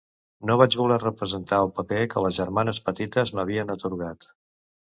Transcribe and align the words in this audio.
No 0.49 0.53
vaig 0.61 0.77
voler 0.79 0.97
representar 1.03 1.59
el 1.67 1.69
paper 1.75 2.01
que 2.15 2.25
les 2.27 2.37
germanes 2.41 2.81
petites 2.89 3.35
m'havien 3.39 3.77
atorgat. 3.79 4.31